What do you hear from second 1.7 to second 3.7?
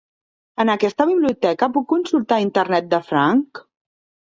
puc consultar Internet de franc?